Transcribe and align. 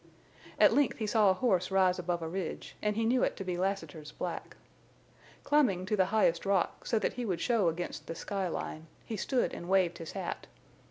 At 0.59 0.73
length 0.73 0.97
he 0.97 1.05
saw 1.05 1.29
a 1.29 1.35
horse 1.35 1.69
rise 1.69 1.99
above 1.99 2.23
a 2.23 2.27
ridge, 2.27 2.75
and 2.81 2.95
he 2.95 3.05
knew 3.05 3.21
it 3.21 3.37
to 3.37 3.43
be 3.43 3.55
Lassiter's 3.55 4.11
black. 4.11 4.57
Climbing 5.43 5.85
to 5.85 5.95
the 5.95 6.05
highest 6.05 6.43
rock, 6.43 6.87
so 6.87 6.97
that 6.97 7.13
he 7.13 7.23
would 7.23 7.39
show 7.39 7.69
against 7.69 8.07
the 8.07 8.15
sky 8.15 8.47
line, 8.47 8.87
he 9.05 9.15
stood 9.15 9.53
and 9.53 9.69
waved 9.69 9.99
his 9.99 10.13
hat. 10.13 10.47